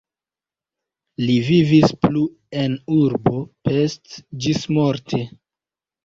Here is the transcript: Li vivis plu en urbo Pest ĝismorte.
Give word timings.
Li 1.25 1.33
vivis 1.49 1.91
plu 2.05 2.23
en 2.61 2.73
urbo 3.01 3.41
Pest 3.69 4.17
ĝismorte. 4.47 5.21